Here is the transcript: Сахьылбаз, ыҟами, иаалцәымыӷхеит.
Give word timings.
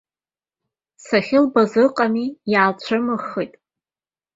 Сахьылбаз, 1.05 1.71
ыҟами, 1.85 2.27
иаалцәымыӷхеит. 2.51 3.53